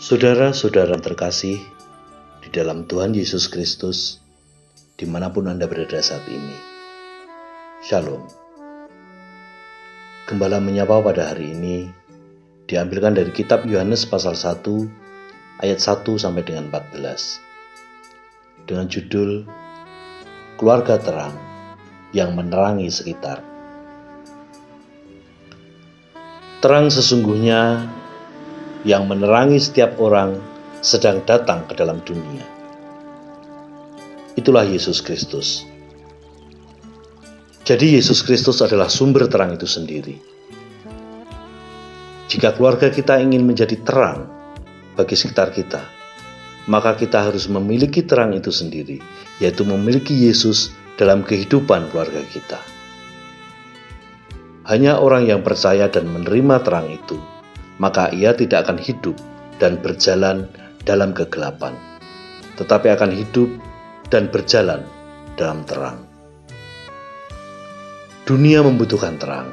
Saudara-saudara 0.00 0.96
terkasih 0.96 1.60
di 2.40 2.48
dalam 2.48 2.88
Tuhan 2.88 3.12
Yesus 3.12 3.52
Kristus, 3.52 4.16
di 4.96 5.04
mana 5.04 5.28
pun 5.28 5.44
Anda 5.44 5.68
berada 5.68 6.00
saat 6.00 6.24
ini. 6.24 6.56
Shalom. 7.84 8.24
Gembala 10.24 10.56
menyapa 10.56 11.04
pada 11.04 11.36
hari 11.36 11.52
ini 11.52 11.92
diambilkan 12.64 13.12
dari 13.12 13.28
kitab 13.28 13.68
Yohanes 13.68 14.08
pasal 14.08 14.32
1 14.32 15.60
ayat 15.60 15.78
1 15.78 16.02
sampai 16.16 16.48
dengan 16.48 16.72
14. 16.72 17.49
Dengan 18.70 18.86
judul 18.86 19.42
Keluarga 20.54 20.94
Terang 20.94 21.34
yang 22.14 22.38
menerangi 22.38 22.86
sekitar. 22.86 23.42
Terang 26.62 26.86
sesungguhnya 26.86 27.90
yang 28.86 29.10
menerangi 29.10 29.58
setiap 29.58 29.98
orang 29.98 30.38
sedang 30.86 31.26
datang 31.26 31.66
ke 31.66 31.74
dalam 31.74 31.98
dunia. 32.06 32.46
Itulah 34.38 34.62
Yesus 34.62 35.02
Kristus. 35.02 35.66
Jadi, 37.66 37.98
Yesus 37.98 38.22
Kristus 38.22 38.62
adalah 38.62 38.86
sumber 38.86 39.26
terang 39.26 39.50
itu 39.58 39.66
sendiri. 39.66 40.14
Jika 42.30 42.54
keluarga 42.54 42.86
kita 42.94 43.18
ingin 43.18 43.42
menjadi 43.42 43.82
terang 43.82 44.30
bagi 44.94 45.18
sekitar 45.18 45.50
kita, 45.50 45.99
maka 46.70 46.94
kita 46.94 47.26
harus 47.26 47.50
memiliki 47.50 48.06
terang 48.06 48.30
itu 48.30 48.54
sendiri, 48.54 49.02
yaitu 49.42 49.66
memiliki 49.66 50.14
Yesus 50.14 50.70
dalam 50.94 51.26
kehidupan 51.26 51.90
keluarga 51.90 52.22
kita. 52.30 52.62
Hanya 54.70 55.02
orang 55.02 55.26
yang 55.26 55.42
percaya 55.42 55.90
dan 55.90 56.06
menerima 56.06 56.62
terang 56.62 56.86
itu 56.94 57.18
maka 57.80 58.12
ia 58.12 58.36
tidak 58.36 58.68
akan 58.68 58.76
hidup 58.76 59.16
dan 59.56 59.80
berjalan 59.80 60.44
dalam 60.84 61.16
kegelapan, 61.16 61.72
tetapi 62.60 62.92
akan 62.92 63.10
hidup 63.10 63.48
dan 64.12 64.28
berjalan 64.28 64.84
dalam 65.40 65.64
terang. 65.64 66.04
Dunia 68.28 68.60
membutuhkan 68.60 69.16
terang, 69.16 69.48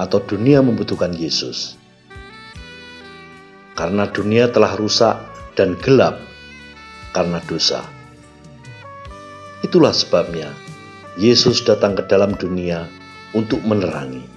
atau 0.00 0.18
dunia 0.24 0.64
membutuhkan 0.64 1.12
Yesus, 1.12 1.76
karena 3.76 4.08
dunia 4.08 4.48
telah 4.48 4.72
rusak 4.80 5.20
dan 5.56 5.74
gelap 5.80 6.20
karena 7.16 7.40
dosa. 7.48 7.82
Itulah 9.64 9.96
sebabnya 9.96 10.52
Yesus 11.16 11.64
datang 11.64 11.96
ke 11.96 12.04
dalam 12.06 12.36
dunia 12.36 12.84
untuk 13.32 13.64
menerangi 13.64 14.36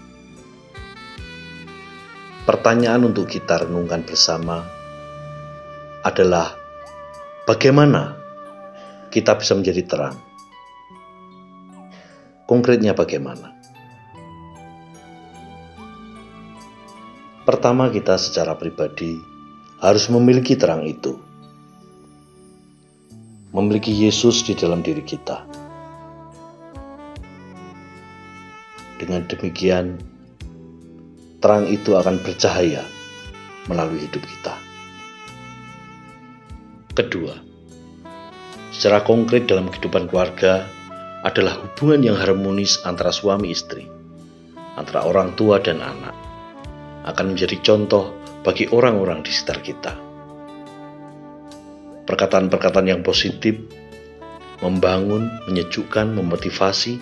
pertanyaan 2.49 3.05
untuk 3.05 3.29
kita 3.29 3.61
renungkan 3.61 4.01
bersama 4.01 4.65
adalah 6.01 6.57
bagaimana 7.45 8.17
kita 9.13 9.37
bisa 9.37 9.53
menjadi 9.53 9.85
terang? 9.85 10.17
Konkretnya 12.49 12.97
bagaimana? 12.97 13.53
Pertama 17.45 17.93
kita 17.93 18.17
secara 18.17 18.57
pribadi 18.57 19.38
harus 19.79 20.11
memiliki 20.11 20.59
terang 20.59 20.83
itu. 20.83 21.15
Memiliki 23.55 23.89
Yesus 23.89 24.45
di 24.45 24.53
dalam 24.53 24.83
diri 24.85 25.01
kita. 25.01 25.41
Dengan 28.99 29.25
demikian, 29.25 29.95
terang 31.39 31.65
itu 31.65 31.95
akan 31.95 32.19
bercahaya 32.19 32.83
melalui 33.71 34.03
hidup 34.03 34.21
kita. 34.21 34.53
Kedua, 36.99 37.31
secara 38.75 38.99
konkret 39.07 39.47
dalam 39.47 39.71
kehidupan 39.71 40.11
keluarga 40.11 40.67
adalah 41.23 41.55
hubungan 41.63 42.11
yang 42.11 42.17
harmonis 42.19 42.83
antara 42.83 43.15
suami 43.15 43.55
istri, 43.55 43.87
antara 44.75 45.07
orang 45.07 45.31
tua 45.39 45.63
dan 45.63 45.79
anak, 45.79 46.13
akan 47.07 47.33
menjadi 47.33 47.55
contoh 47.63 48.18
bagi 48.49 48.65
orang-orang 48.73 49.21
di 49.21 49.29
sekitar 49.29 49.61
kita. 49.61 49.93
Perkataan-perkataan 52.09 52.89
yang 52.89 53.05
positif, 53.05 53.61
membangun, 54.65 55.29
menyejukkan, 55.45 56.17
memotivasi, 56.17 56.97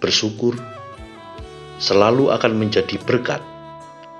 bersyukur, 0.00 0.56
selalu 1.76 2.32
akan 2.32 2.56
menjadi 2.56 2.96
berkat 3.04 3.44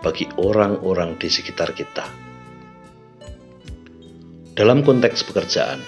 bagi 0.04 0.28
orang-orang 0.36 1.16
di 1.16 1.32
sekitar 1.32 1.72
kita. 1.72 2.04
Dalam 4.52 4.84
konteks 4.84 5.24
pekerjaan, 5.24 5.80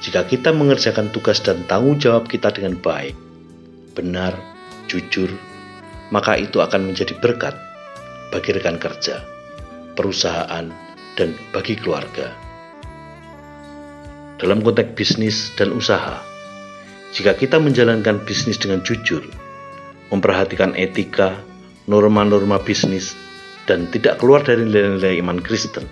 jika 0.00 0.24
kita 0.24 0.56
mengerjakan 0.56 1.12
tugas 1.12 1.44
dan 1.44 1.68
tanggung 1.68 2.00
jawab 2.00 2.32
kita 2.32 2.48
dengan 2.48 2.80
baik, 2.80 3.12
benar, 3.92 4.32
jujur, 4.88 5.28
maka 6.08 6.40
itu 6.40 6.64
akan 6.64 6.88
menjadi 6.88 7.12
berkat 7.20 7.75
bagi 8.30 8.54
rekan 8.54 8.80
kerja, 8.80 9.22
perusahaan, 9.94 10.68
dan 11.16 11.28
bagi 11.50 11.74
keluarga. 11.78 12.30
Dalam 14.36 14.60
konteks 14.60 14.92
bisnis 14.92 15.50
dan 15.56 15.72
usaha, 15.72 16.20
jika 17.16 17.32
kita 17.32 17.56
menjalankan 17.56 18.20
bisnis 18.28 18.60
dengan 18.60 18.84
jujur, 18.84 19.24
memperhatikan 20.12 20.76
etika, 20.76 21.32
norma-norma 21.88 22.60
bisnis, 22.60 23.16
dan 23.64 23.88
tidak 23.90 24.20
keluar 24.20 24.44
dari 24.44 24.68
nilai-nilai 24.68 25.18
iman 25.24 25.40
Kristen, 25.40 25.88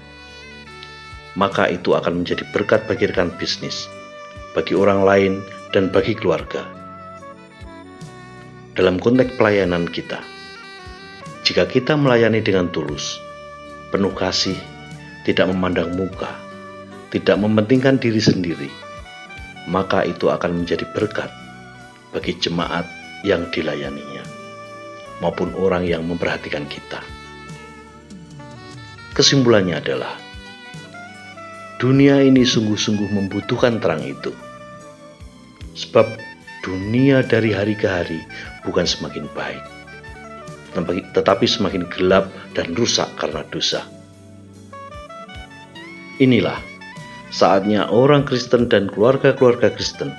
maka 1.34 1.66
itu 1.72 1.97
akan 1.97 2.22
menjadi 2.22 2.45
berkat 2.53 2.84
bagi 2.87 3.09
rekan 3.09 3.33
bisnis, 3.41 3.89
bagi 4.53 4.77
orang 4.77 5.03
lain, 5.03 5.33
dan 5.75 5.91
bagi 5.91 6.15
keluarga. 6.15 6.62
Dalam 8.78 9.03
konteks 9.03 9.34
pelayanan 9.39 9.91
kita, 9.91 10.34
jika 11.44 11.69
kita 11.69 11.93
melayani 11.93 12.41
dengan 12.41 12.72
tulus, 12.72 13.21
penuh 13.93 14.16
kasih, 14.16 14.56
tidak 15.28 15.44
memandang 15.53 15.93
muka, 15.93 16.32
tidak 17.12 17.37
mementingkan 17.37 18.00
diri 18.00 18.16
sendiri, 18.16 18.72
maka 19.69 20.09
itu 20.09 20.33
akan 20.33 20.65
menjadi 20.65 20.88
berkat 20.97 21.28
bagi 22.16 22.33
jemaat 22.41 22.88
yang 23.28 23.44
dilayaninya, 23.53 24.25
maupun 25.21 25.53
orang 25.60 25.84
yang 25.84 26.00
memperhatikan 26.09 26.65
kita. 26.65 27.04
Kesimpulannya 29.12 29.84
adalah, 29.84 30.16
dunia 31.77 32.25
ini 32.25 32.41
sungguh-sungguh 32.41 33.12
membutuhkan 33.12 33.84
terang 33.84 34.00
itu. 34.00 34.33
Sebab 35.77 36.09
dunia 36.65 37.21
dari 37.21 37.53
hari 37.53 37.77
ke 37.77 37.84
hari 37.84 38.25
bukan 38.65 38.88
semakin 38.88 39.28
baik, 39.37 39.60
tetapi 41.14 41.46
semakin 41.46 41.86
gelap 41.86 42.26
dan 42.58 42.74
rusak 42.74 43.06
karena 43.14 43.46
dosa. 43.48 43.86
Inilah 46.18 46.58
saatnya 47.30 47.90
orang 47.90 48.22
Kristen 48.26 48.70
dan 48.70 48.90
keluarga-keluarga 48.90 49.70
Kristen 49.74 50.14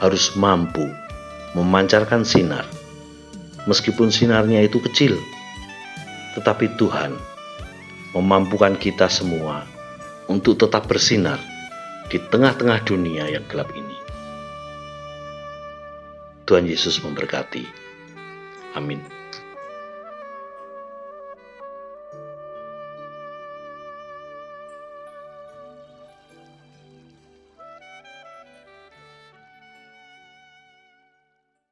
harus 0.00 0.32
mampu 0.36 0.84
memancarkan 1.52 2.24
sinar. 2.24 2.64
Meskipun 3.68 4.08
sinarnya 4.08 4.64
itu 4.64 4.80
kecil, 4.80 5.20
tetapi 6.32 6.72
Tuhan 6.80 7.12
memampukan 8.16 8.72
kita 8.80 9.04
semua 9.12 9.68
untuk 10.32 10.56
tetap 10.56 10.88
bersinar 10.88 11.36
di 12.08 12.16
tengah-tengah 12.16 12.80
dunia 12.88 13.28
yang 13.28 13.44
gelap 13.52 13.68
ini. 13.76 13.96
Tuhan 16.48 16.66
Yesus 16.66 16.98
memberkati. 17.04 17.62
Amin. 18.74 19.19